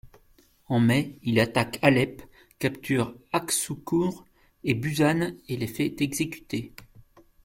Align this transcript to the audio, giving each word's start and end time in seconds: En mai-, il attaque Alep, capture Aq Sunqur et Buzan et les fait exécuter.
En 0.67 0.79
mai-, 0.79 1.19
il 1.21 1.39
attaque 1.39 1.77
Alep, 1.83 2.23
capture 2.57 3.13
Aq 3.33 3.51
Sunqur 3.51 4.25
et 4.63 4.73
Buzan 4.73 5.33
et 5.47 5.57
les 5.57 5.67
fait 5.67 6.01
exécuter. 6.01 6.73